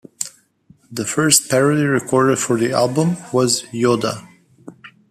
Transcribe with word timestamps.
The 0.91 1.05
first 1.05 1.47
parody 1.47 1.83
recorded 1.83 2.39
for 2.39 2.57
the 2.57 2.71
album 2.71 3.17
was 3.31 3.61
"Yoda". 3.65 4.27